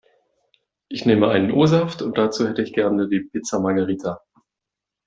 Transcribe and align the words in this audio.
Ich 0.87 1.05
nehme 1.05 1.27
einen 1.29 1.51
O-Saft 1.51 2.01
und 2.01 2.17
dazu 2.17 2.47
hätte 2.49 2.63
ich 2.63 2.73
gerne 2.73 3.07
die 3.07 3.19
Pizza 3.19 3.59
Margherita. 3.59 4.19